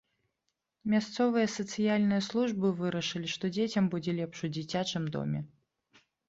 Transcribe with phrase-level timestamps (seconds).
[0.93, 5.45] Мясцовыя сацыяльныя службы вырашылі, што дзецям будзе лепш у дзіцячым доме.